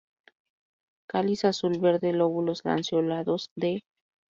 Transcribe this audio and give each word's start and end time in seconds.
Cáliz 1.07 1.45
azul-verde; 1.45 2.11
lóbulos 2.11 2.61
lanceolados, 2.65 3.51
de. 3.55 3.83